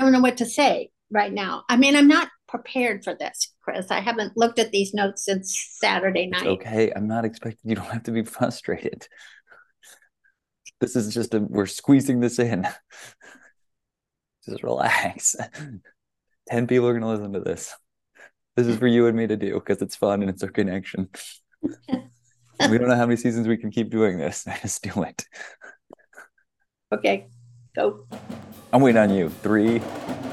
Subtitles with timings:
[0.00, 1.64] don't know what to say right now.
[1.68, 3.90] I mean, I'm not prepared for this, Chris.
[3.90, 6.42] I haven't looked at these notes since Saturday night.
[6.42, 6.92] It's okay.
[6.94, 9.06] I'm not expecting you don't have to be frustrated.
[10.80, 12.66] This is just a we're squeezing this in.
[14.46, 15.36] Just relax.
[16.48, 17.74] 10 people are going to listen to this.
[18.56, 21.10] This is for you and me to do because it's fun and it's our connection.
[21.62, 21.68] we
[22.58, 24.44] don't know how many seasons we can keep doing this.
[24.62, 25.24] Just do it.
[26.92, 27.28] Okay,
[27.74, 28.04] go.
[28.72, 29.28] I'm waiting on you.
[29.28, 29.80] Three,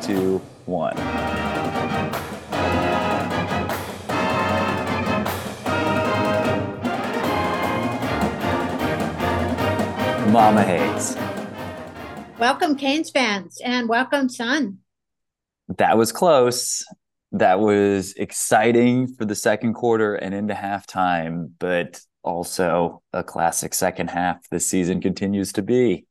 [0.02, 0.96] two, one.
[10.32, 11.18] Mama Hayes.
[12.38, 14.80] Welcome, Canes fans, and welcome, son.
[15.78, 16.86] That was close.
[17.32, 24.10] That was exciting for the second quarter and into halftime, but also a classic second
[24.10, 26.06] half this season continues to be.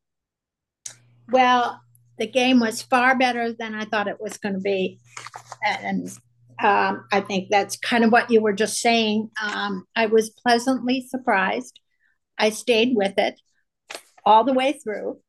[1.30, 1.80] Well,
[2.18, 4.98] the game was far better than I thought it was going to be.
[5.64, 6.08] And
[6.62, 9.30] um, I think that's kind of what you were just saying.
[9.42, 11.78] Um, I was pleasantly surprised.
[12.38, 13.40] I stayed with it
[14.24, 15.20] all the way through.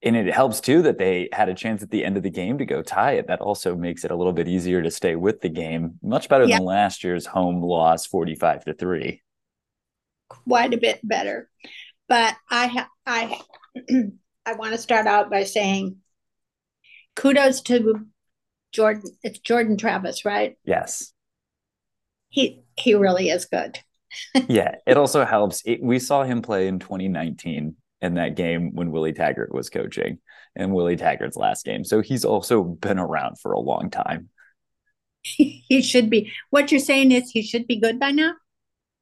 [0.00, 2.58] And it helps too that they had a chance at the end of the game
[2.58, 3.26] to go tie it.
[3.26, 5.98] That also makes it a little bit easier to stay with the game.
[6.02, 6.58] Much better yeah.
[6.58, 9.22] than last year's home loss, forty-five to three.
[10.28, 11.50] Quite a bit better,
[12.08, 13.40] but I ha- I
[14.46, 15.96] I want to start out by saying
[17.16, 18.06] kudos to
[18.72, 19.02] Jordan.
[19.22, 20.56] It's Jordan Travis, right?
[20.64, 21.12] Yes.
[22.28, 23.78] He he really is good.
[24.48, 25.62] yeah, it also helps.
[25.64, 30.18] It, we saw him play in 2019 in that game when Willie Taggart was coaching
[30.56, 31.84] and Willie Taggart's last game.
[31.84, 34.30] So he's also been around for a long time.
[35.22, 36.32] he should be.
[36.50, 38.34] What you're saying is he should be good by now?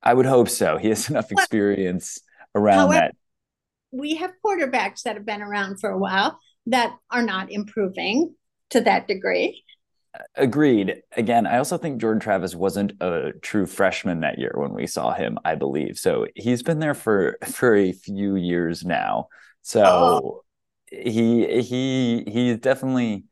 [0.02, 0.76] I would hope so.
[0.78, 2.20] He has enough experience
[2.54, 3.16] around However, that
[3.96, 8.34] we have quarterbacks that have been around for a while that are not improving
[8.70, 9.62] to that degree.
[10.34, 11.02] Agreed.
[11.16, 15.12] Again, I also think Jordan Travis wasn't a true freshman that year when we saw
[15.12, 15.98] him, I believe.
[15.98, 19.28] So he's been there for for a few years now.
[19.62, 20.44] So oh.
[20.90, 23.24] he he he's definitely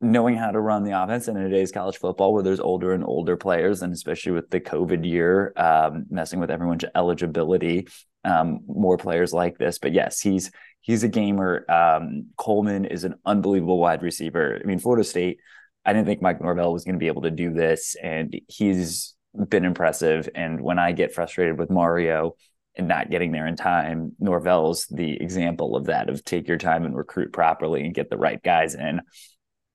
[0.00, 3.04] knowing how to run the offense and in today's college football where there's older and
[3.04, 7.86] older players and especially with the covid year um, messing with everyone's eligibility
[8.24, 9.78] um, more players like this.
[9.78, 10.50] But yes, he's
[10.80, 11.64] he's a gamer.
[11.70, 14.58] Um, Coleman is an unbelievable wide receiver.
[14.62, 15.38] I mean, Florida State.
[15.84, 19.14] I didn't think Mike Norvell was going to be able to do this, and he's
[19.48, 20.28] been impressive.
[20.34, 22.36] And when I get frustrated with Mario
[22.76, 26.08] and not getting there in time, Norvell's the example of that.
[26.08, 29.00] Of take your time and recruit properly and get the right guys in,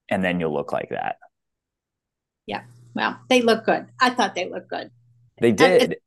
[0.08, 1.18] and then you'll look like that.
[2.46, 2.64] Yeah.
[2.94, 3.88] Well, they look good.
[4.00, 4.90] I thought they looked good.
[5.40, 5.98] They did.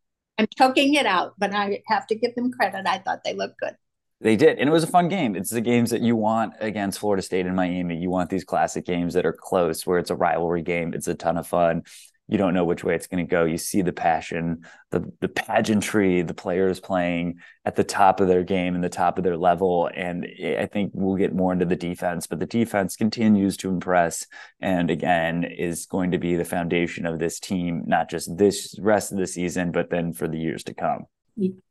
[0.41, 2.87] I'm choking it out, but I have to give them credit.
[2.87, 3.75] I thought they looked good.
[4.23, 4.59] They did.
[4.59, 5.37] And it was a fun game.
[5.37, 7.97] It's the games that you want against Florida State and Miami.
[7.97, 10.95] You want these classic games that are close, where it's a rivalry game.
[10.95, 11.83] It's a ton of fun
[12.31, 13.45] you don't know which way it's going to go.
[13.45, 18.45] You see the passion, the the pageantry, the players playing at the top of their
[18.45, 19.91] game and the top of their level.
[19.93, 24.27] And I think we'll get more into the defense, but the defense continues to impress.
[24.61, 29.11] And again, is going to be the foundation of this team, not just this rest
[29.11, 31.07] of the season, but then for the years to come.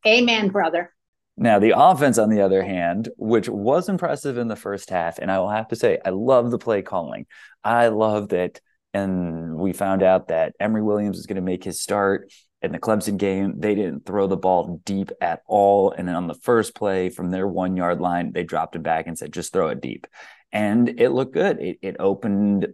[0.05, 0.93] Amen, brother.
[1.37, 5.31] Now, the offense, on the other hand, which was impressive in the first half, and
[5.31, 7.27] I will have to say, I love the play calling.
[7.63, 8.59] I love that
[8.93, 12.79] and we found out that Emory Williams is going to make his start in the
[12.79, 13.55] Clemson game.
[13.57, 15.91] They didn't throw the ball deep at all.
[15.91, 19.07] And then on the first play from their one yard line, they dropped it back
[19.07, 20.07] and said, just throw it deep.
[20.51, 21.59] And it looked good.
[21.59, 22.67] It, it opened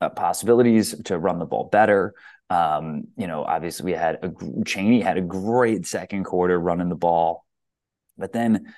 [0.00, 2.14] up possibilities to run the ball better.
[2.48, 6.96] Um, you know, obviously we had a Chaney had a great second quarter running the
[6.96, 7.46] ball,
[8.18, 8.74] but then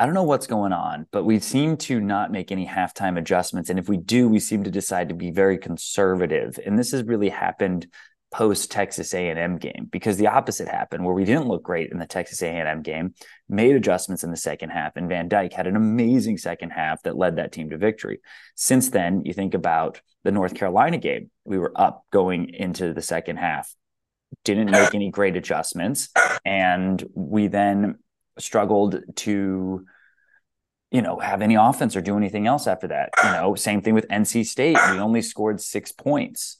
[0.00, 3.70] I don't know what's going on, but we seem to not make any halftime adjustments.
[3.70, 6.58] And if we do, we seem to decide to be very conservative.
[6.66, 7.86] And this has really happened
[8.32, 12.06] post Texas A&M game because the opposite happened where we didn't look great in the
[12.06, 13.14] Texas A&M game,
[13.48, 17.16] made adjustments in the second half, and Van Dyke had an amazing second half that
[17.16, 18.18] led that team to victory.
[18.56, 23.02] Since then, you think about the North Carolina game, we were up going into the
[23.02, 23.72] second half,
[24.42, 26.08] didn't make any great adjustments,
[26.44, 27.98] and we then
[28.38, 29.86] struggled to
[30.90, 33.94] you know have any offense or do anything else after that you know same thing
[33.94, 34.76] with nc state.
[34.92, 36.58] We only scored six points.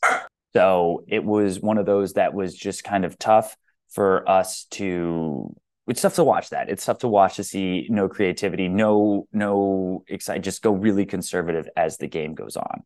[0.53, 3.57] So it was one of those that was just kind of tough
[3.91, 5.55] for us to
[5.87, 6.71] it's tough to watch that.
[6.71, 11.69] It's tough to watch to see no creativity no no excite just go really conservative
[11.77, 12.83] as the game goes on.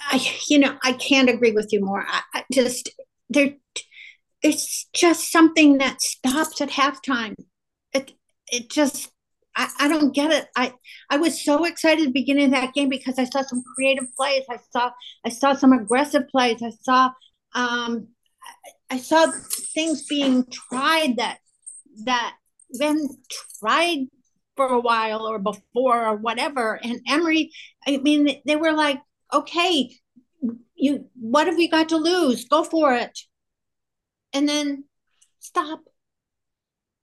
[0.00, 2.04] I you know i can't agree with you more.
[2.06, 2.90] I, I just
[3.30, 3.54] there
[4.42, 7.34] it's just something that stops at halftime
[8.50, 9.10] it just
[9.56, 10.48] I, I don't get it.
[10.56, 10.72] I
[11.10, 14.44] I was so excited beginning that game because I saw some creative plays.
[14.48, 14.90] I saw
[15.24, 16.62] I saw some aggressive plays.
[16.62, 17.10] I saw
[17.54, 18.08] um
[18.90, 19.30] I saw
[19.74, 21.38] things being tried that
[22.04, 22.34] that
[22.78, 23.08] been
[23.58, 24.06] tried
[24.56, 26.78] for a while or before or whatever.
[26.82, 27.50] And Emory,
[27.86, 29.00] I mean, they were like,
[29.32, 29.90] okay,
[30.74, 32.44] you what have we got to lose?
[32.44, 33.18] Go for it.
[34.32, 34.84] And then
[35.40, 35.80] stop.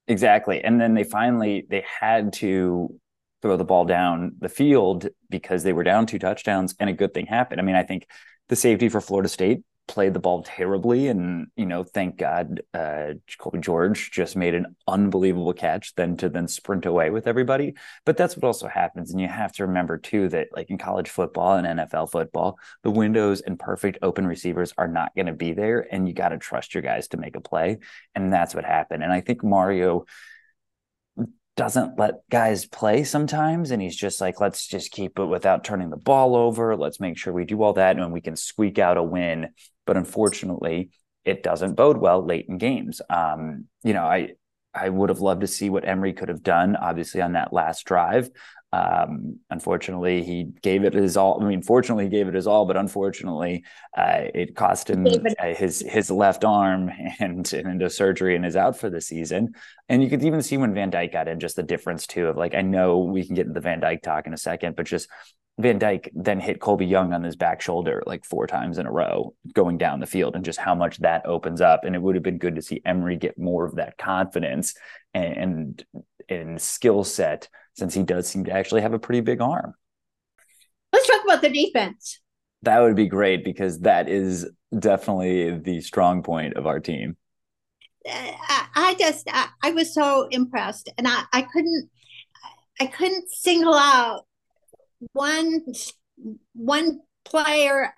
[0.07, 0.63] Exactly.
[0.63, 3.00] And then they finally they had to
[3.42, 7.13] throw the ball down the field because they were down two touchdowns and a good
[7.13, 7.59] thing happened.
[7.59, 8.07] I mean, I think
[8.50, 11.07] the safety for Florida State played the ball terribly.
[11.07, 13.13] And, you know, thank God uh,
[13.60, 17.74] George just made an unbelievable catch then to then sprint away with everybody.
[18.06, 19.12] But that's what also happens.
[19.12, 22.92] And you have to remember, too, that like in college football and NFL football, the
[22.92, 25.88] windows and perfect open receivers are not going to be there.
[25.92, 27.80] And you got to trust your guys to make a play.
[28.13, 29.04] And that's what happened.
[29.04, 30.06] And I think Mario
[31.57, 35.90] doesn't let guys play sometimes and he's just like let's just keep it without turning
[35.90, 38.95] the ball over let's make sure we do all that and we can squeak out
[38.95, 39.50] a win
[39.88, 40.89] but unfortunately
[41.25, 44.30] it doesn't bode well late in games um, you know i
[44.74, 47.86] i would have loved to see what emory could have done obviously on that last
[47.86, 48.30] drive
[48.74, 51.42] um, unfortunately, he gave it his all.
[51.42, 53.63] I mean, fortunately, he gave it his all, but unfortunately,
[53.95, 58.57] uh, it cost him uh, his his left arm and, and into surgery and is
[58.57, 59.54] out for the season.
[59.88, 62.36] And you could even see when Van Dyke got in, just the difference too of
[62.36, 64.86] like I know we can get into the Van Dyke talk in a second, but
[64.86, 65.07] just
[65.59, 68.92] Van Dyke then hit Colbie Young on his back shoulder like four times in a
[68.92, 71.83] row going down the field and just how much that opens up.
[71.83, 74.75] And it would have been good to see Emory get more of that confidence
[75.15, 75.86] and, and,
[76.30, 79.74] and skill set since he does seem to actually have a pretty big arm.
[80.94, 82.19] Let's talk about the defense.
[82.62, 87.18] That would be great because that is definitely the strong point of our team.
[88.07, 91.89] Uh, I, I just I, I was so impressed and I, I couldn't
[92.80, 94.25] I couldn't single out
[95.13, 95.65] one
[96.53, 97.94] one player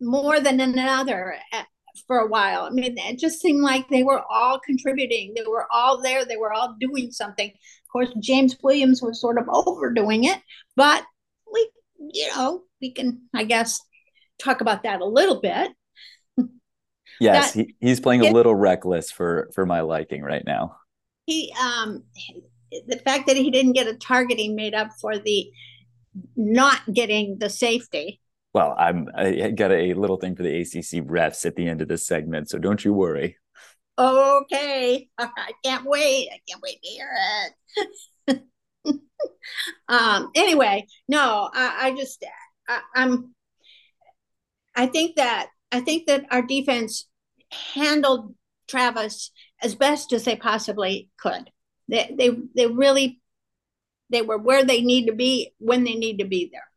[0.00, 1.36] more than another
[2.06, 2.64] for a while.
[2.64, 5.32] I mean, it just seemed like they were all contributing.
[5.34, 6.24] They were all there.
[6.24, 7.48] They were all doing something.
[7.48, 10.40] Of course, James Williams was sort of overdoing it,
[10.76, 11.04] but
[11.52, 11.70] we,
[12.12, 13.80] you know, we can, I guess,
[14.38, 15.70] talk about that a little bit.
[17.20, 20.76] Yes, that, he, he's playing a little reckless for for my liking right now.
[21.26, 22.02] He um
[22.86, 25.50] the fact that he didn't get a targeting made up for the
[26.36, 28.20] not getting the safety.
[28.52, 31.88] Well, I'm I got a little thing for the ACC refs at the end of
[31.88, 33.36] this segment, so don't you worry.
[33.98, 36.28] Okay, I can't wait.
[36.32, 37.10] I can't wait to hear
[38.28, 38.42] it.
[39.88, 40.30] um.
[40.34, 42.24] Anyway, no, I, I just
[42.68, 43.34] I, I'm.
[44.76, 47.08] I think that I think that our defense
[47.74, 48.34] handled
[48.68, 49.32] Travis
[49.62, 51.50] as best as they possibly could.
[51.88, 53.20] They they they really
[54.10, 56.68] they were where they need to be when they need to be there.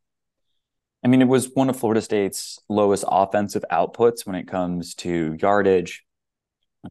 [1.04, 5.38] I mean, it was one of Florida State's lowest offensive outputs when it comes to
[5.40, 6.04] yardage,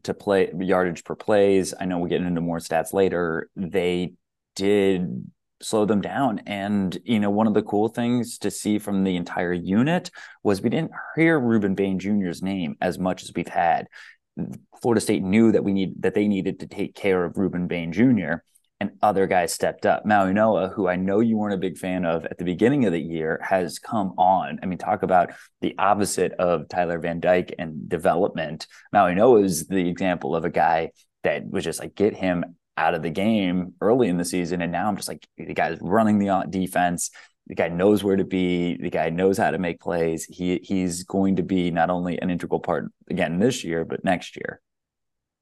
[0.03, 1.73] to play yardage per plays.
[1.79, 3.49] I know we'll get into more stats later.
[3.55, 4.13] They
[4.55, 5.29] did
[5.61, 6.39] slow them down.
[6.45, 10.11] And, you know, one of the cool things to see from the entire unit
[10.43, 13.87] was we didn't hear Rueben Bain Jr.'s name as much as we've had.
[14.81, 17.91] Florida State knew that we need that they needed to take care of Rueben Bain
[17.91, 18.43] Jr.
[18.79, 20.05] and other guys stepped up.
[20.05, 23.01] Mauigoa, who I know you weren't a big fan of at the beginning of the
[23.01, 24.59] year, has come on.
[24.61, 28.67] I mean, talk about the opposite of Tyler Van Dyke and development.
[28.93, 30.91] Mauigoa is the example of a guy
[31.23, 32.43] that was just like get him
[32.77, 35.79] out of the game early in the season, and now I'm just like the guy's
[35.81, 37.09] running the defense
[37.47, 38.77] the guy knows where to be.
[38.77, 40.25] The guy knows how to make plays.
[40.25, 44.35] He he's going to be not only an integral part again this year, but next
[44.35, 44.61] year.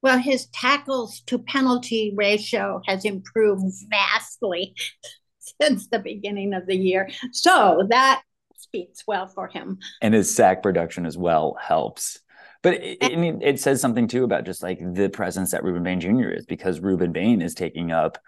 [0.01, 4.75] Well, his tackles to penalty ratio has improved vastly
[5.61, 7.09] since the beginning of the year.
[7.31, 8.21] So that
[8.55, 9.79] speaks well for him.
[10.01, 12.19] And his sack production as well helps.
[12.61, 15.99] But it, it, it says something too about just like the presence that Rueben Bain
[15.99, 16.29] Jr.
[16.29, 18.19] is because Rueben Bain is taking up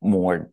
[0.00, 0.50] more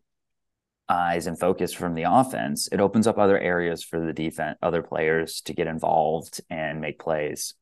[0.88, 4.82] eyes and focus from the offense, it opens up other areas for the defense, other
[4.82, 7.54] players to get involved and make plays.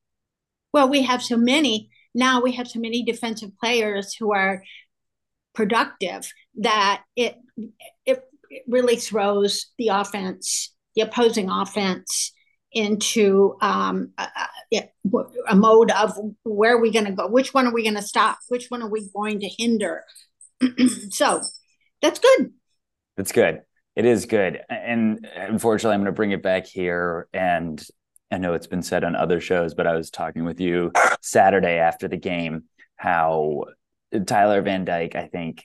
[0.73, 2.43] Well, we have so many now.
[2.43, 4.63] We have so many defensive players who are
[5.55, 7.37] productive that it
[8.05, 8.25] it
[8.67, 12.33] really throws the offense, the opposing offense,
[12.75, 14.27] into um, a,
[15.49, 17.29] a, mode of where are we going to go?
[17.29, 18.39] Which one are we going to stop?
[18.49, 20.03] Which one are we going to hinder?
[21.11, 21.41] so
[22.03, 22.53] that's good.
[23.17, 23.63] That's good.
[23.97, 24.61] It is good.
[24.69, 27.29] And unfortunately, I'm going to bring it back here.
[27.33, 27.83] And
[28.31, 30.91] I know it's been said on other shows, but I was talking with you
[31.23, 32.65] Saturday after the game
[32.97, 33.65] how
[34.27, 35.65] Tyler Van Dyke, I think,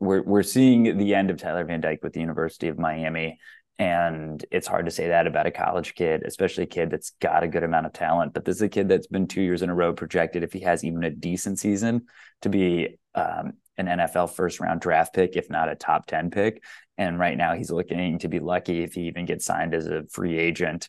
[0.00, 3.38] we're we're seeing the end of Tyler Van Dyke with the University of Miami.
[3.78, 7.42] And it's hard to say that about a college kid, especially a kid that's got
[7.42, 8.34] a good amount of talent.
[8.34, 10.60] But this is a kid that's been two years in a row projected, if he
[10.60, 12.06] has even a decent season,
[12.42, 16.62] to be um, an NFL first round draft pick, if not a top 10 pick.
[16.98, 20.04] And right now he's looking to be lucky if he even gets signed as a
[20.10, 20.88] free agent.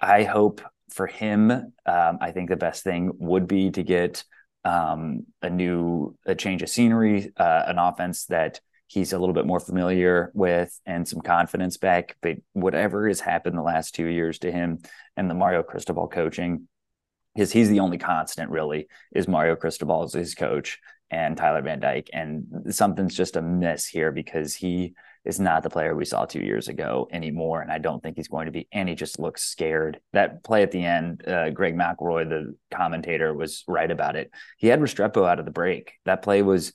[0.00, 0.60] I hope
[0.90, 4.24] for him, um, I think the best thing would be to get
[4.64, 9.46] um, a new a change of scenery, uh, an offense that he's a little bit
[9.46, 12.16] more familiar with and some confidence back.
[12.20, 14.80] But whatever has happened the last two years to him
[15.16, 16.68] and the Mario Cristobal coaching,
[17.34, 20.78] because he's the only constant really is Mario Cristobal as his coach
[21.12, 22.08] and Tyler Van Dyke.
[22.12, 26.40] And something's just a miss here because he is not the player we saw two
[26.40, 27.60] years ago anymore.
[27.60, 28.66] And I don't think he's going to be.
[28.72, 30.00] And he just looks scared.
[30.14, 34.30] That play at the end, uh, Greg McElroy, the commentator, was right about it.
[34.56, 35.92] He had Restrepo out of the break.
[36.06, 36.72] That play was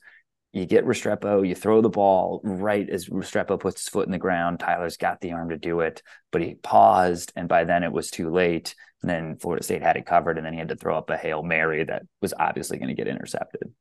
[0.52, 4.18] you get Restrepo, you throw the ball right as Restrepo puts his foot in the
[4.18, 4.60] ground.
[4.60, 6.02] Tyler's got the arm to do it,
[6.32, 8.74] but he paused, and by then it was too late.
[9.02, 11.18] And then Florida State had it covered, and then he had to throw up a
[11.18, 13.74] Hail Mary that was obviously going to get intercepted.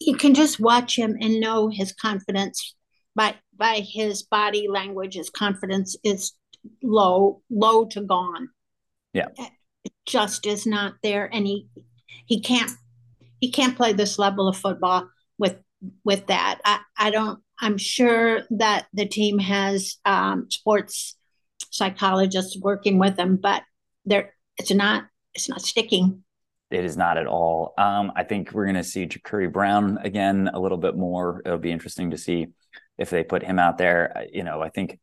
[0.00, 2.74] You can just watch him and know his confidence
[3.14, 5.14] by by his body language.
[5.14, 6.32] His confidence is
[6.82, 8.48] low, low to gone.
[9.12, 11.68] Yeah, it just is not there, and he
[12.26, 12.72] he can't
[13.40, 15.08] he can't play this level of football
[15.38, 15.56] with
[16.04, 16.60] with that.
[16.64, 17.40] I, I don't.
[17.60, 21.16] I'm sure that the team has um, sports
[21.70, 23.62] psychologists working with them, but
[24.04, 26.23] there it's not it's not sticking.
[26.74, 27.72] It is not at all.
[27.78, 31.40] Um, I think we're going to see Jacurri Brown again a little bit more.
[31.46, 32.48] It'll be interesting to see
[32.98, 34.26] if they put him out there.
[34.32, 34.98] You know, I think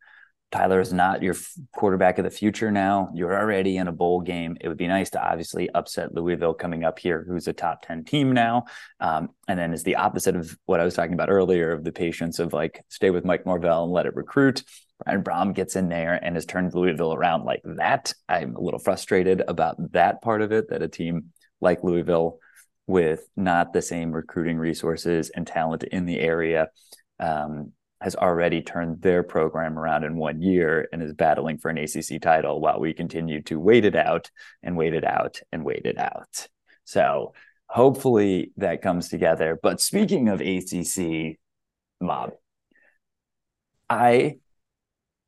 [0.52, 1.34] Tyler is not your
[1.74, 3.10] quarterback of the future now.
[3.14, 4.58] You're already in a bowl game.
[4.60, 8.04] It would be nice to obviously upset Louisville coming up here, who's a top 10
[8.04, 8.66] team now.
[9.00, 11.94] Um, and then is the opposite of what I was talking about earlier of the
[11.94, 14.64] patience of like stay with Mike Norvell and let it recruit.
[15.06, 18.14] Brian Brohm gets in there and has turned Louisville around like that.
[18.28, 22.40] I'm a little frustrated about that part of it, that a team like Louisville
[22.88, 26.70] with not the same recruiting resources and talent in the area
[27.20, 31.78] um, has already turned their program around in one year and is battling for an
[31.78, 34.32] ACC title while we continue to wait it out
[34.64, 36.48] and wait it out and wait it out.
[36.84, 37.34] So
[37.68, 39.58] hopefully that comes together.
[39.62, 41.38] But speaking of ACC,
[42.02, 42.32] Mob,
[43.88, 44.38] I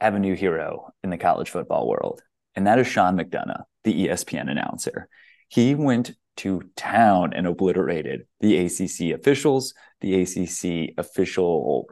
[0.01, 2.21] have a new hero in the college football world,
[2.55, 5.07] and that is Sean McDonough, the ESPN announcer.
[5.47, 11.89] He went to town and obliterated the ACC officials, the ACC official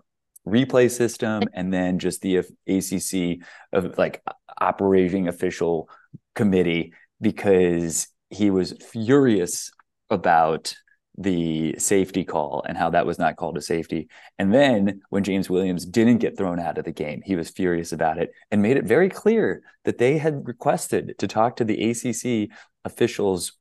[0.47, 4.23] replay system and then just the ACC of like
[4.59, 5.89] operating official
[6.35, 9.71] committee because he was furious
[10.09, 10.73] about
[11.17, 14.07] the safety call and how that was not called a safety.
[14.39, 17.91] And then when James Williams didn't get thrown out of the game, he was furious
[17.91, 21.91] about it and made it very clear that they had requested to talk to the
[21.91, 22.49] ACC
[22.85, 23.53] officials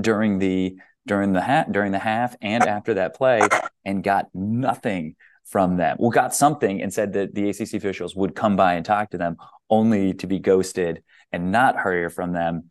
[0.00, 3.40] during the during the ha- during the half and after that play
[3.84, 5.96] and got nothing from them.
[5.98, 9.18] Well, got something and said that the ACC officials would come by and talk to
[9.18, 9.36] them,
[9.68, 12.70] only to be ghosted and not hear from them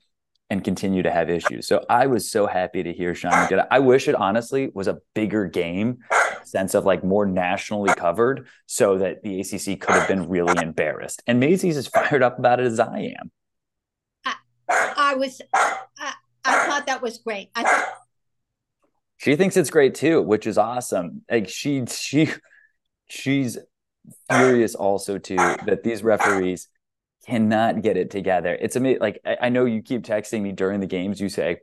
[0.49, 1.65] and continue to have issues.
[1.65, 3.67] So I was so happy to hear Sean McDonough.
[3.71, 5.99] I wish it honestly was a bigger game,
[6.43, 11.23] sense of like more nationally covered, so that the ACC could have been really embarrassed.
[11.25, 13.31] And Maisie's as fired up about it as I am.
[14.25, 14.33] I,
[14.97, 15.41] I was,
[16.71, 17.49] thought that was great.
[17.55, 17.93] I thought
[19.17, 21.23] she thinks it's great too, which is awesome.
[21.29, 22.29] Like she, she
[23.07, 23.57] she's
[24.31, 26.67] furious also too that these referees
[27.27, 28.57] cannot get it together.
[28.59, 29.01] It's amazing.
[29.01, 31.21] Like I, I know you keep texting me during the games.
[31.21, 31.57] You say,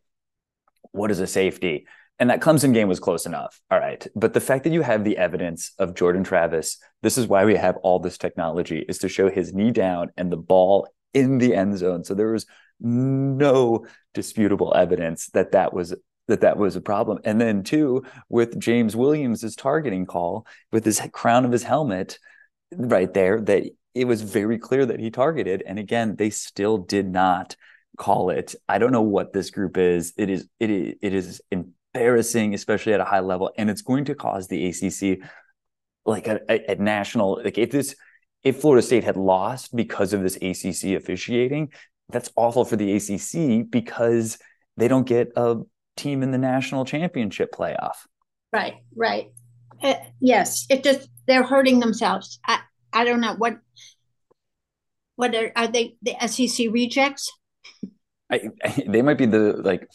[0.93, 1.87] "What is a safety?"
[2.21, 3.61] And that Clemson game was close enough.
[3.71, 4.05] All right.
[4.17, 7.55] But the fact that you have the evidence of Jordan Travis, this is why we
[7.55, 11.55] have all this technology, is to show his knee down and the ball in the
[11.55, 12.03] end zone.
[12.03, 12.45] So there was
[12.81, 15.95] no disputable evidence that that was
[16.29, 17.19] that that was a problem.
[17.25, 22.19] And then two, with James Williams's targeting call with his crown of his helmet
[22.73, 25.63] right there, that it was very clear that he targeted.
[25.67, 27.57] And again, they still did not
[27.97, 28.55] call it.
[28.69, 30.13] I don't know what this group is.
[30.17, 34.05] It is it is, it is embarrassing, especially at a high level, and it's going
[34.07, 35.29] to cause the ACC
[36.05, 37.95] like a, a, a national like if this
[38.45, 41.73] if Florida State had lost because of this ACC officiating,
[42.11, 44.39] that's awful for the ACC because
[44.77, 45.57] they don't get a
[45.97, 47.97] team in the national championship playoff.
[48.53, 49.27] Right, right.
[49.83, 52.41] Uh, yes, it just they're hurting themselves.
[52.47, 52.61] I
[52.93, 53.59] I don't know what
[55.17, 57.31] what are, are they the SEC rejects?
[58.31, 59.89] I, I, they might be the like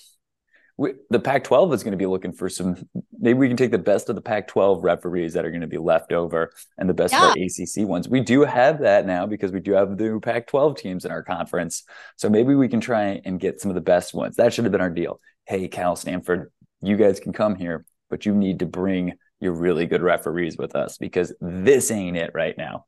[0.84, 2.88] we, the Pac 12 is going to be looking for some.
[3.18, 5.68] Maybe we can take the best of the Pac 12 referees that are going to
[5.68, 7.24] be left over and the best yeah.
[7.24, 8.10] of our ACC ones.
[8.10, 11.24] We do have that now because we do have the Pac 12 teams in our
[11.24, 11.84] conference.
[12.18, 14.36] So maybe we can try and get some of the best ones.
[14.36, 15.22] That should have been our deal.
[15.46, 19.86] Hey, Cal Stanford, you guys can come here, but you need to bring your really
[19.86, 22.86] good referees with us because this ain't it right now.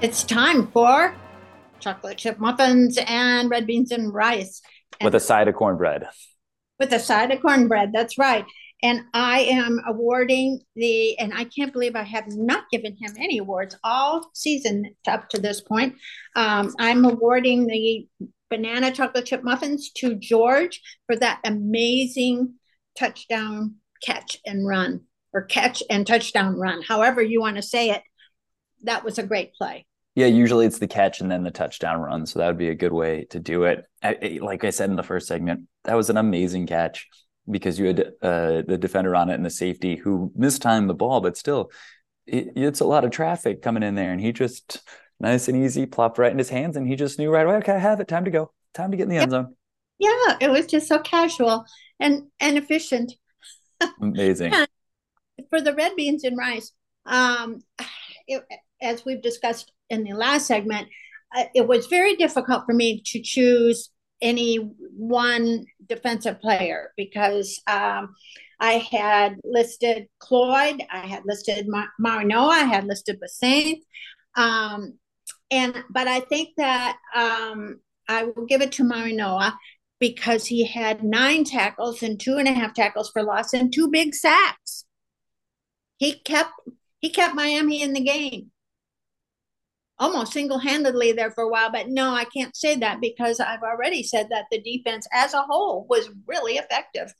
[0.00, 1.12] It's time for
[1.80, 4.62] chocolate chip muffins and red beans and rice.
[5.00, 6.06] And with a side of cornbread.
[6.78, 8.44] With a side of cornbread, that's right.
[8.80, 13.38] And I am awarding the, and I can't believe I have not given him any
[13.38, 15.96] awards all season up to this point.
[16.36, 18.06] Um, I'm awarding the
[18.50, 22.54] banana chocolate chip muffins to George for that amazing
[22.96, 23.74] touchdown
[24.04, 25.00] catch and run,
[25.32, 28.02] or catch and touchdown run, however you want to say it.
[28.84, 29.86] That was a great play.
[30.18, 32.26] Yeah, usually it's the catch and then the touchdown run.
[32.26, 33.84] So that would be a good way to do it.
[34.02, 37.06] I, like I said in the first segment, that was an amazing catch
[37.48, 41.20] because you had uh, the defender on it and the safety who mistimed the ball,
[41.20, 41.70] but still,
[42.26, 44.10] it, it's a lot of traffic coming in there.
[44.10, 44.82] And he just
[45.20, 47.74] nice and easy plopped right in his hands and he just knew right away, okay,
[47.74, 48.08] I have it.
[48.08, 48.50] Time to go.
[48.74, 49.54] Time to get in the end zone.
[50.00, 51.64] Yeah, it was just so casual
[52.00, 53.12] and and efficient.
[54.00, 54.52] Amazing.
[55.50, 56.72] For the red beans and rice,
[57.06, 57.60] um,
[58.26, 58.42] it,
[58.80, 60.88] as we've discussed in the last segment,
[61.36, 68.14] uh, it was very difficult for me to choose any one defensive player because um,
[68.60, 73.78] I had listed Cloyd, I had listed Mar- Marino, I had listed Bassett.
[74.36, 74.98] Um,
[75.50, 79.54] and but I think that um, I will give it to Mauigoa
[80.00, 83.88] because he had nine tackles and two and a half tackles for loss and two
[83.88, 84.84] big sacks.
[85.96, 86.52] He kept
[87.00, 88.50] he kept Miami in the game
[90.00, 94.02] almost single-handedly there for a while but no i can't say that because i've already
[94.02, 97.12] said that the defense as a whole was really effective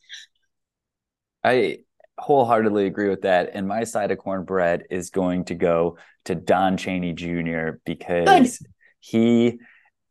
[1.45, 1.79] i
[2.19, 6.77] wholeheartedly agree with that and my side of cornbread is going to go to don
[6.77, 8.69] chaney jr because Good.
[9.01, 9.59] he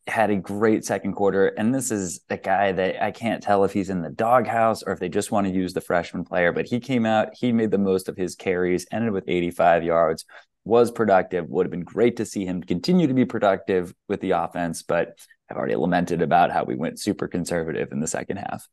[0.07, 3.73] had a great second quarter and this is a guy that i can't tell if
[3.73, 6.65] he's in the doghouse or if they just want to use the freshman player but
[6.65, 10.25] he came out he made the most of his carries ended with 85 yards
[10.67, 11.49] was productive.
[11.49, 15.17] Would have been great to see him continue to be productive with the offense, but
[15.49, 18.67] I've already lamented about how we went super conservative in the second half.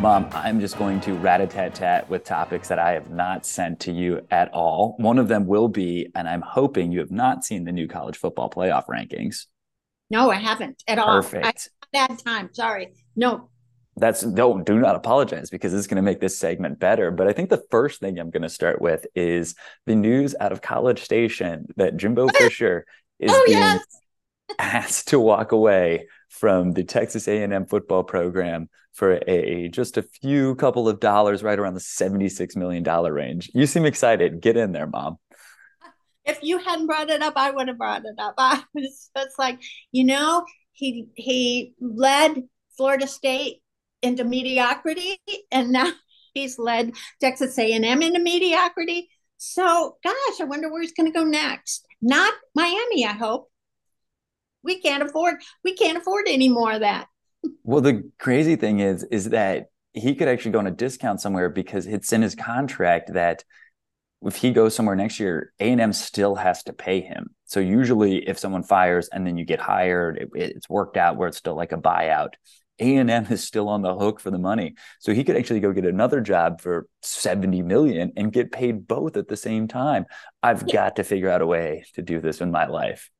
[0.00, 3.44] Mom, I'm just going to rat a tat tat with topics that I have not
[3.44, 4.94] sent to you at all.
[4.96, 8.16] One of them will be, and I'm hoping you have not seen the new college
[8.16, 9.44] football playoff rankings.
[10.08, 11.20] No, I haven't at all.
[11.20, 11.68] Perfect.
[11.92, 12.48] bad time.
[12.54, 12.94] Sorry.
[13.14, 13.50] No.
[13.94, 17.10] That's don't do not apologize because it's going to make this segment better.
[17.10, 20.50] But I think the first thing I'm going to start with is the news out
[20.50, 22.86] of College Station that Jimbo oh, Fisher
[23.18, 23.84] is oh, being yes.
[24.58, 30.54] Asked to walk away from the Texas A&M football program for a just a few
[30.56, 33.50] couple of dollars, right around the seventy-six million dollar range.
[33.54, 34.40] You seem excited.
[34.40, 35.18] Get in there, mom.
[36.24, 38.34] If you hadn't brought it up, I would have brought it up.
[38.38, 39.60] I was just like
[39.92, 42.42] you know he he led
[42.76, 43.62] Florida State
[44.02, 45.18] into mediocrity,
[45.50, 45.92] and now
[46.34, 49.08] he's led Texas A&M into mediocrity.
[49.36, 51.86] So, gosh, I wonder where he's going to go next.
[52.02, 53.49] Not Miami, I hope
[54.62, 57.08] we can't afford we can't afford any more of that.
[57.64, 61.48] Well the crazy thing is is that he could actually go on a discount somewhere
[61.48, 63.44] because it's in his contract that
[64.22, 67.30] if he goes somewhere next year a&m still has to pay him.
[67.46, 71.28] So usually if someone fires and then you get hired it, it's worked out where
[71.28, 72.34] it's still like a buyout.
[72.78, 74.74] A&m is still on the hook for the money.
[75.00, 79.16] So he could actually go get another job for 70 million and get paid both
[79.16, 80.06] at the same time.
[80.42, 80.74] I've yeah.
[80.74, 83.10] got to figure out a way to do this in my life.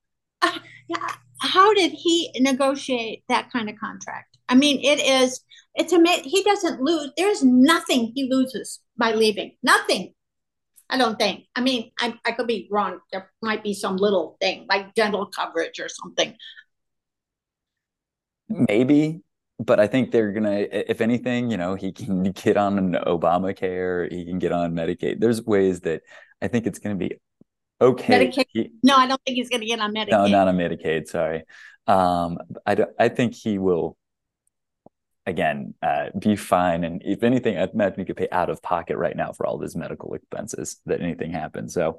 [0.41, 4.37] Uh, yeah how did he negotiate that kind of contract?
[4.49, 5.41] I mean, it is,
[5.75, 6.25] it's amazing.
[6.25, 7.11] He doesn't lose.
[7.17, 9.57] There's nothing he loses by leaving.
[9.63, 10.15] Nothing.
[10.89, 11.45] I don't think.
[11.55, 12.99] I mean, I, I could be wrong.
[13.13, 16.37] There might be some little thing like dental coverage or something.
[18.49, 19.23] Maybe,
[19.61, 20.67] but I think they're gonna.
[20.71, 24.11] If anything, you know, he can get on Obamacare.
[24.11, 25.21] He can get on Medicaid.
[25.21, 26.03] There's ways that
[26.43, 27.17] I think it's going to be
[27.81, 28.27] okay.
[28.27, 28.45] Medicaid.
[28.53, 30.11] He, no, I don't think he's going to get on Medicaid.
[30.11, 31.07] No, not on Medicaid.
[31.07, 31.45] Sorry.
[31.87, 33.97] Um, I don't, I think he will.
[35.27, 36.85] again, uh, be fine.
[36.85, 39.57] And if anything, I imagine you could pay out of pocket right now for all
[39.57, 41.75] of his medical expenses that anything happens.
[41.75, 41.99] So,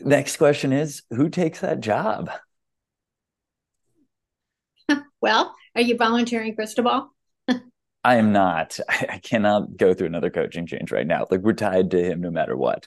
[0.00, 2.30] next question is who takes that job?
[5.20, 7.10] well, are you volunteering, Cristobal?
[8.04, 8.78] I am not.
[8.88, 11.26] I, I, cannot go through another coaching change right now.
[11.30, 12.86] Like we're tied to him no matter what.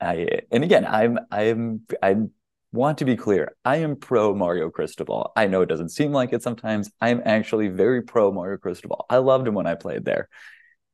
[0.00, 2.30] I, and again, I'm I'm I'm
[2.72, 3.56] want to be clear.
[3.64, 5.32] I am pro Mario Cristobal.
[5.36, 6.90] I know it doesn't seem like it sometimes.
[7.00, 9.06] I'm actually very pro Mario Cristobal.
[9.08, 10.28] I loved him when I played there.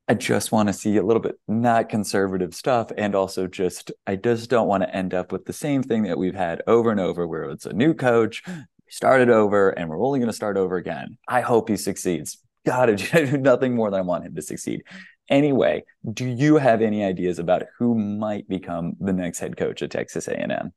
[0.07, 2.93] I just want to see a little bit not conservative stuff.
[2.97, 6.19] And also just, I just don't want to end up with the same thing that
[6.19, 10.05] we've had over and over where it's a new coach, we started over, and we're
[10.05, 11.17] only going to start over again.
[11.27, 12.39] I hope he succeeds.
[12.67, 14.83] God, I do nothing more than I want him to succeed.
[15.29, 19.91] Anyway, do you have any ideas about who might become the next head coach at
[19.91, 20.73] Texas A&M?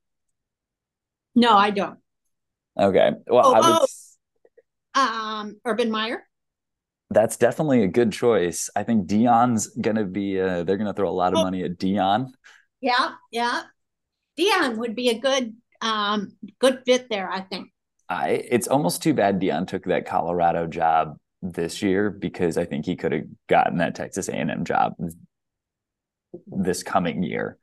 [1.36, 2.00] No, I don't.
[2.80, 3.12] Okay.
[3.28, 3.90] Well, oh, I would.
[4.96, 5.38] Oh.
[5.42, 6.24] Um, Urban Meyer.
[7.10, 8.70] That's definitely a good choice.
[8.76, 10.40] I think Deion's gonna be.
[10.40, 11.44] Uh, they're gonna throw a lot of oh.
[11.44, 12.32] money at Deion.
[12.82, 13.64] Yeah, yeah.
[14.38, 17.30] Deion would be a good, um, good fit there.
[17.30, 17.72] I think.
[18.10, 18.30] I.
[18.50, 21.18] It's almost too bad Deion took that Colorado job
[21.54, 24.94] this year because I think he could have gotten that Texas A&M job
[26.48, 27.58] this coming year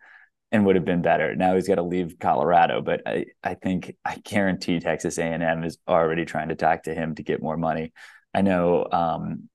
[0.52, 1.34] and would have been better.
[1.34, 5.78] Now he's got to leave Colorado, but I, I think I guarantee Texas A&M is
[5.88, 7.92] already trying to talk to him to get more money.
[8.32, 9.48] I know um,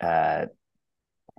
[0.00, 0.46] uh,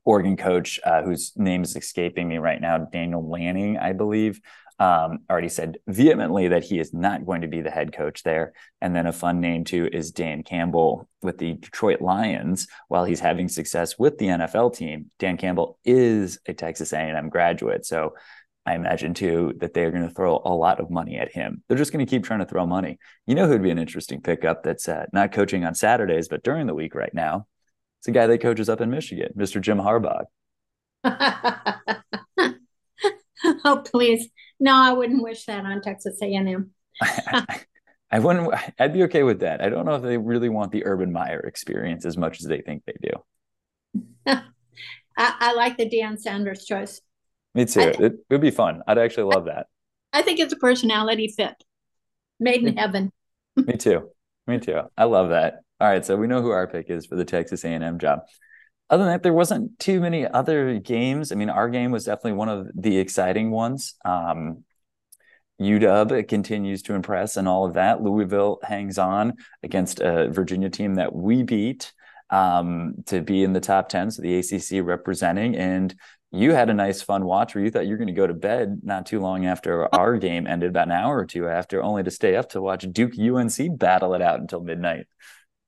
[0.05, 4.39] Oregon coach uh, whose name is escaping me right now, Daniel Lanning, I believe,
[4.81, 8.53] um, already said vehemently that he is not going to be the head coach there.
[8.81, 12.67] And then a fun name too is Dan Campbell with the Detroit Lions.
[12.87, 17.85] While he's having success with the NFL team, Dan Campbell is a Texas A&M graduate,
[17.85, 18.15] so
[18.65, 21.63] I imagine too that they're going to throw a lot of money at him.
[21.67, 22.97] They're just going to keep trying to throw money.
[23.27, 26.65] You know who'd be an interesting pickup that's uh, not coaching on Saturdays, but during
[26.65, 27.45] the week right now?
[27.99, 29.61] It's a guy that coaches up in Michigan, Mr.
[29.61, 30.25] Jim Harbaugh.
[33.63, 34.27] oh, please.
[34.61, 36.69] No, I wouldn't wish that on Texas A&M.
[38.11, 38.53] I wouldn't.
[38.79, 39.59] I'd be okay with that.
[39.61, 42.61] I don't know if they really want the Urban Meyer experience as much as they
[42.61, 44.03] think they do.
[44.25, 44.43] I,
[45.17, 47.01] I like the Deion Sanders choice.
[47.55, 47.91] Me too.
[47.91, 48.83] Th- it would be fun.
[48.85, 49.67] I'd actually love that.
[50.13, 51.55] I think it's a personality fit.
[52.39, 53.11] Made in heaven.
[53.55, 54.09] Me too.
[54.45, 54.81] Me too.
[54.97, 55.61] I love that.
[55.79, 58.19] All right, so we know who our pick is for the Texas A&M job.
[58.91, 61.31] Other than that, there wasn't too many other games.
[61.31, 63.95] I mean, our game was definitely one of the exciting ones.
[64.03, 64.65] Um,
[65.61, 68.03] UW continues to impress and all of that.
[68.03, 71.93] Louisville hangs on against a Virginia team that we beat
[72.31, 74.11] um, to be in the top 10.
[74.11, 75.55] So the ACC representing.
[75.55, 75.95] And
[76.31, 78.33] you had a nice fun watch where you thought you were going to go to
[78.33, 82.03] bed not too long after our game ended about an hour or two after only
[82.03, 85.07] to stay up to watch duke unc battle it out until midnight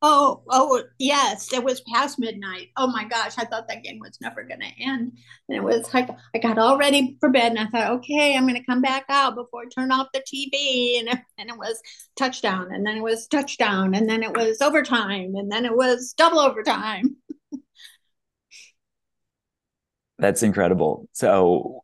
[0.03, 2.69] oh oh yes it was past midnight.
[2.77, 5.13] Oh my gosh i thought that game was never going to end.
[5.49, 8.47] And it was like i got all ready for bed and i thought okay i'm
[8.47, 11.81] going to come back out before i turn off the tv and, and it was
[12.17, 16.13] touchdown and then it was touchdown and then it was overtime and then it was
[16.13, 17.15] double overtime.
[20.19, 21.09] That's incredible.
[21.13, 21.83] So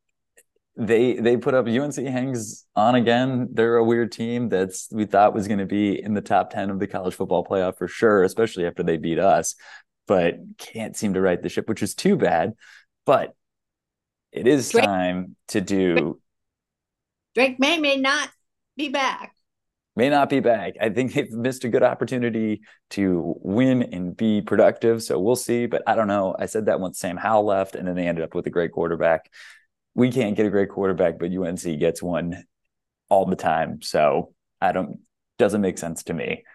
[0.80, 3.50] they they put up UNC hangs on again.
[3.52, 6.70] They're a weird team that's we thought was going to be in the top 10
[6.70, 9.56] of the college football playoff for sure, especially after they beat us,
[10.08, 12.54] but can't seem to right the ship, which is too bad.
[13.06, 13.36] But
[14.32, 16.22] it is Drake, time to do
[17.36, 18.30] Drake Maye may not
[18.78, 19.36] be back
[20.00, 20.76] may not be back.
[20.80, 22.62] I think they've missed a good opportunity
[22.92, 25.04] to win and be productive.
[25.04, 25.66] So we'll see.
[25.66, 26.36] But I don't know.
[26.40, 28.72] I said that once Sam Howell left, and then they ended up with a great
[28.72, 29.30] quarterback.
[30.00, 32.46] We can't get a great quarterback, but UNC gets one
[33.10, 33.82] all the time.
[33.82, 35.00] So I don't
[35.38, 36.46] doesn't make sense to me.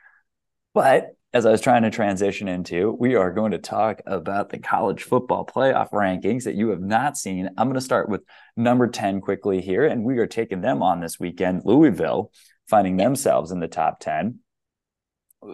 [0.72, 4.58] But as I was trying to transition into, we are going to talk about the
[4.58, 7.50] college football playoff rankings that you have not seen.
[7.58, 8.22] I'm going to start with
[8.56, 11.62] number 10 quickly here, and we are taking them on this weekend.
[11.64, 12.30] Louisville
[12.66, 14.38] finding themselves in the top 10.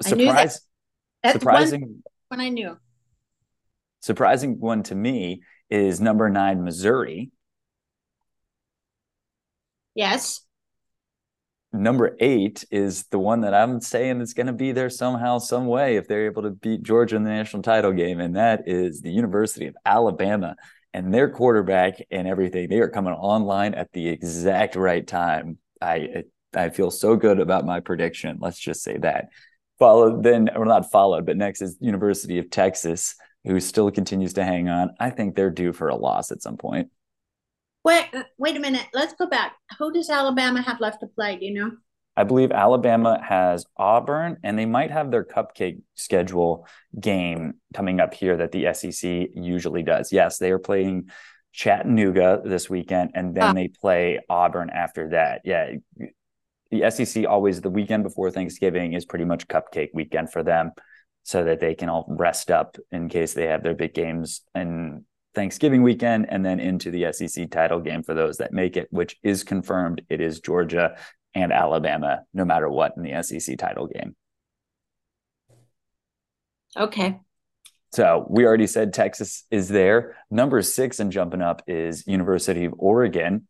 [0.02, 0.60] Surprise,
[1.28, 2.78] surprising when I knew.
[4.00, 7.32] Surprising one to me is number nine, Missouri.
[10.00, 10.40] Yes.
[11.74, 15.66] Number eight is the one that I'm saying is going to be there somehow, some
[15.66, 19.02] way, if they're able to beat Georgia in the national title game, and that is
[19.02, 20.56] the University of Alabama
[20.94, 22.70] and their quarterback and everything.
[22.70, 25.58] They are coming online at the exact right time.
[25.82, 26.24] I
[26.56, 28.38] I feel so good about my prediction.
[28.40, 29.26] Let's just say that.
[29.78, 34.44] Followed then, or not followed, but next is University of Texas, who still continues to
[34.44, 34.92] hang on.
[34.98, 36.88] I think they're due for a loss at some point.
[37.84, 38.86] Wait, uh, wait a minute.
[38.92, 39.56] Let's go back.
[39.78, 41.36] Who does Alabama have left to play?
[41.36, 41.70] Do you know?
[42.16, 46.66] I believe Alabama has Auburn, and they might have their cupcake schedule
[46.98, 50.12] game coming up here that the SEC usually does.
[50.12, 51.08] Yes, they are playing
[51.52, 53.52] Chattanooga this weekend, and then ah.
[53.54, 55.42] they play Auburn after that.
[55.44, 55.76] Yeah,
[56.70, 60.72] the SEC always the weekend before Thanksgiving is pretty much cupcake weekend for them,
[61.22, 65.04] so that they can all rest up in case they have their big games in
[65.34, 69.16] Thanksgiving weekend, and then into the SEC title game for those that make it, which
[69.22, 70.02] is confirmed.
[70.08, 70.96] It is Georgia
[71.34, 74.16] and Alabama, no matter what, in the SEC title game.
[76.76, 77.20] Okay.
[77.92, 80.16] So we already said Texas is there.
[80.30, 83.46] Number six and jumping up is University of Oregon.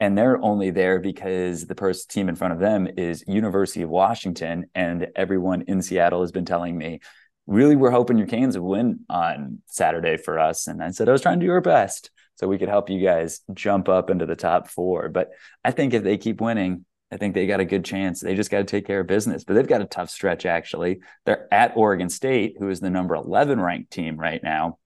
[0.00, 3.90] And they're only there because the first team in front of them is University of
[3.90, 4.66] Washington.
[4.74, 6.98] And everyone in Seattle has been telling me,
[7.46, 10.66] really, we're hoping your Canes would win on Saturday for us.
[10.66, 13.00] And I said, I was trying to do our best so we could help you
[13.00, 15.08] guys jump up into the top four.
[15.08, 15.30] But
[15.64, 18.20] I think if they keep winning, I think they got a good chance.
[18.20, 21.00] They just got to take care of business, but they've got a tough stretch actually.
[21.26, 24.78] They're at Oregon State, who is the number 11 ranked team right now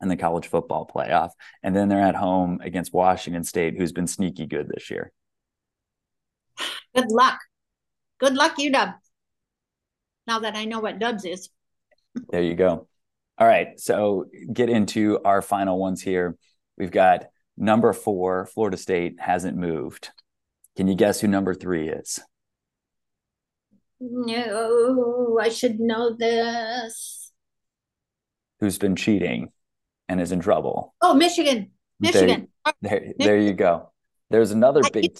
[0.00, 1.30] in the college football playoff.
[1.62, 5.12] And then they're at home against Washington State, who's been sneaky good this year.
[6.94, 7.38] Good luck.
[8.18, 8.94] Good luck, UW.
[10.26, 11.48] Now that I know what Dubs is.
[12.30, 12.88] There you go.
[13.38, 13.78] All right.
[13.80, 16.36] So get into our final ones here.
[16.76, 20.10] We've got number four, Florida State hasn't moved.
[20.76, 22.20] Can you guess who number three is?
[24.00, 27.32] No, I should know this.
[28.60, 29.50] Who's been cheating
[30.08, 30.94] and is in trouble?
[31.00, 31.70] Oh, Michigan.
[32.00, 32.48] Michigan.
[32.64, 33.92] There, there, there you go.
[34.30, 35.16] There's another big.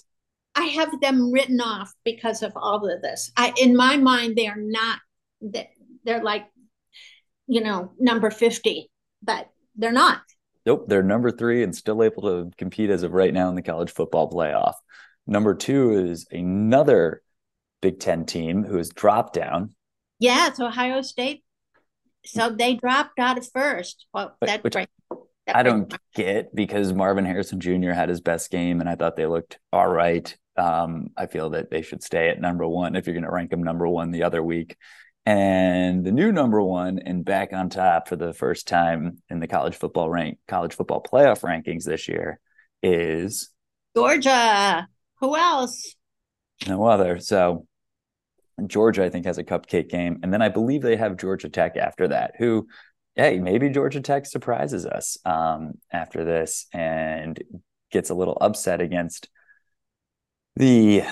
[0.54, 3.30] I have them written off because of all of this.
[3.36, 4.98] I, in my mind, they are not.
[6.04, 6.46] They're like,
[7.52, 8.90] you know, number fifty,
[9.22, 10.22] but they're not.
[10.64, 13.62] Nope, they're number three and still able to compete as of right now in the
[13.62, 14.74] college football playoff.
[15.26, 17.20] Number two is another
[17.82, 19.74] Big Ten team who has dropped down.
[20.18, 21.44] Yeah, it's Ohio State.
[22.24, 24.06] So they dropped out of first.
[24.14, 24.88] Well, that's right.
[25.46, 27.90] I don't get because Marvin Harrison Jr.
[27.90, 30.34] had his best game, and I thought they looked all right.
[30.56, 33.50] Um, I feel that they should stay at number one if you're going to rank
[33.50, 34.76] them number one the other week.
[35.24, 39.46] And the new number one and back on top for the first time in the
[39.46, 42.40] college football rank, college football playoff rankings this year
[42.82, 43.50] is
[43.94, 44.88] Georgia.
[45.20, 45.94] Who else?
[46.66, 47.20] No other.
[47.20, 47.66] So
[48.66, 50.18] Georgia, I think, has a cupcake game.
[50.22, 52.66] And then I believe they have Georgia Tech after that, who,
[53.14, 57.40] hey, maybe Georgia Tech surprises us um, after this and
[57.92, 59.28] gets a little upset against
[60.56, 61.02] the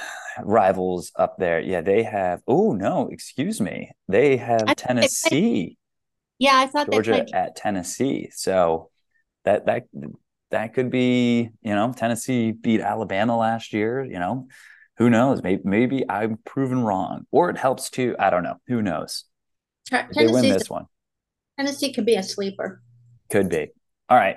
[0.44, 1.60] rivals up there.
[1.60, 3.90] Yeah, they have, oh, no, excuse me.
[4.08, 5.76] They have I Tennessee.
[6.38, 8.30] yeah, I thought Georgia at Tennessee.
[8.32, 8.90] So
[9.44, 9.84] that, that,
[10.50, 14.48] that could be, you know, Tennessee beat Alabama last year, you know,
[14.98, 15.42] who knows?
[15.42, 18.14] Maybe, maybe I'm proven wrong or it helps too.
[18.18, 18.56] I don't know.
[18.66, 19.24] Who knows?
[19.90, 20.86] They win this one.
[21.58, 22.82] Tennessee could be a sleeper.
[23.30, 23.68] Could be.
[24.08, 24.36] All right.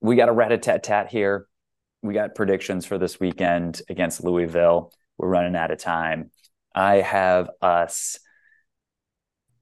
[0.00, 1.46] We got a rat a tat tat here.
[2.02, 4.92] We got predictions for this weekend against Louisville.
[5.18, 6.30] We're running out of time.
[6.74, 8.18] I have us.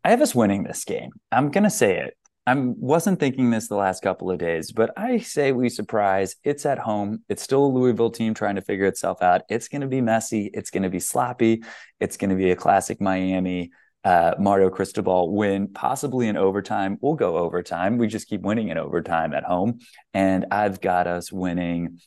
[0.04, 1.10] I have us winning this game.
[1.30, 2.16] I'm going to say it.
[2.44, 6.34] I wasn't thinking this the last couple of days, but I say we surprise.
[6.42, 7.22] It's at home.
[7.28, 9.42] It's still a Louisville team trying to figure itself out.
[9.48, 10.50] It's going to be messy.
[10.52, 11.62] It's going to be sloppy.
[12.00, 13.70] It's going to be a classic Miami
[14.04, 16.98] uh, Mario Cristobal win, possibly in overtime.
[17.00, 17.98] We'll go overtime.
[17.98, 19.78] We just keep winning in overtime at home.
[20.12, 22.00] And I've got us winning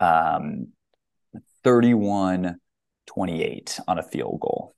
[0.00, 0.68] um,
[1.62, 2.56] 31
[3.06, 4.74] 28 on a field goal.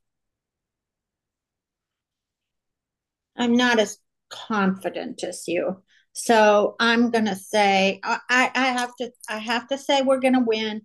[3.36, 3.98] I'm not as
[4.30, 5.82] confident as you.
[6.12, 8.18] So I'm gonna say I,
[8.54, 10.82] I have to I have to say we're gonna win,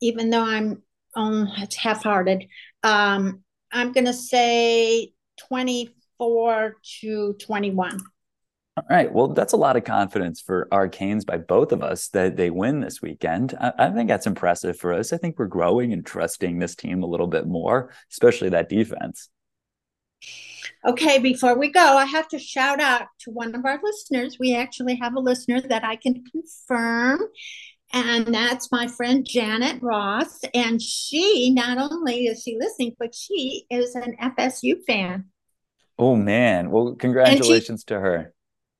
[0.00, 0.82] even though I'm
[1.14, 2.46] um it's half-hearted.
[2.82, 5.12] Um, I'm gonna say
[5.48, 8.00] 24 to 21.
[8.78, 9.12] All right.
[9.12, 12.48] Well, that's a lot of confidence for our Canes by both of us that they
[12.48, 13.54] win this weekend.
[13.60, 15.12] I, I, think that's impressive for us.
[15.12, 19.28] I think we're growing and trusting this team a little bit more, especially that defense.
[20.86, 24.38] Okay, before we go, I have to shout out to one of our listeners.
[24.40, 27.20] We actually have a listener that I can confirm,
[27.92, 30.40] and that's my friend Janet Ross.
[30.54, 35.26] And she not only is she listening, but she is an FSU fan.
[35.98, 36.70] Oh man!
[36.70, 38.32] Well, congratulations she, to her.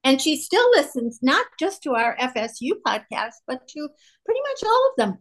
[0.05, 3.89] And she still listens not just to our FSU podcast, but to
[4.25, 5.19] pretty much all of them.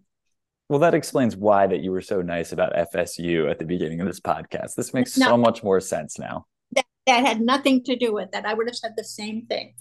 [0.70, 4.08] Well, that explains why that you were so nice about FSU at the beginning of
[4.08, 4.76] this podcast.
[4.76, 6.46] This makes no, so much more sense now.
[6.72, 8.46] That, that had nothing to do with that.
[8.46, 9.74] I would have said the same thing.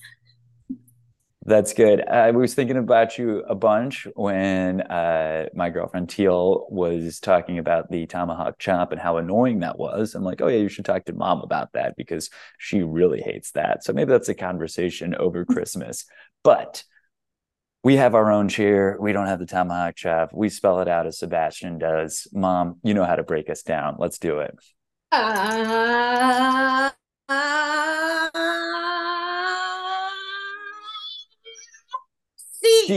[1.51, 2.07] That's good.
[2.07, 7.91] I was thinking about you a bunch when uh, my girlfriend Teal was talking about
[7.91, 10.15] the tomahawk chop and how annoying that was.
[10.15, 13.51] I'm like, oh yeah, you should talk to mom about that because she really hates
[13.53, 13.83] that.
[13.83, 16.05] So maybe that's a conversation over Christmas.
[16.45, 16.85] But
[17.83, 18.97] we have our own cheer.
[19.01, 20.31] We don't have the tomahawk chop.
[20.33, 22.29] We spell it out as Sebastian does.
[22.33, 23.97] Mom, you know how to break us down.
[23.99, 24.57] Let's do it.
[25.11, 26.91] Uh,
[27.29, 28.50] C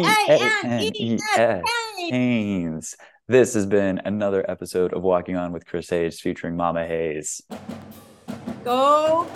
[0.02, 1.64] A N S.
[2.10, 2.96] Canes.
[3.28, 7.42] This has been another episode of Walking On with Chris Hayes featuring Mama Hayes.
[8.64, 9.28] Go!